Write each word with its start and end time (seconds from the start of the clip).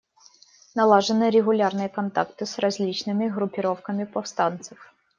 Налажены 0.73 1.29
регулярные 1.29 1.87
контакты 1.87 2.47
с 2.47 2.57
различными 2.57 3.29
группировками 3.29 4.05
повстанцев. 4.05 4.95